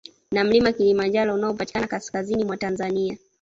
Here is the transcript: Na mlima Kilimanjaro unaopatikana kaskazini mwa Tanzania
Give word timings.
Na 0.31 0.43
mlima 0.43 0.71
Kilimanjaro 0.71 1.33
unaopatikana 1.33 1.87
kaskazini 1.87 2.45
mwa 2.45 2.57
Tanzania 2.57 3.17